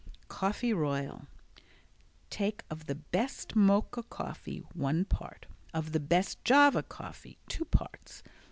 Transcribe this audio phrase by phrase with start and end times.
[0.29, 1.27] Coffee Royal
[2.31, 8.23] Take of the best Mocha coffee one part, of the best Java coffee two parts.